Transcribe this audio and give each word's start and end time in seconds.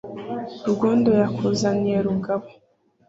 rugondo 0.65 1.09
yakuzaniye 1.21 1.97
rugabo 2.07 2.45